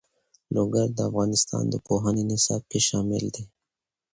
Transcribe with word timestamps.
لوگر 0.55 0.87
د 0.93 0.99
افغانستان 1.09 1.63
د 1.69 1.75
پوهنې 1.87 2.23
نصاب 2.31 2.61
کې 2.71 2.79
شامل 2.87 3.23
دي. 3.35 3.43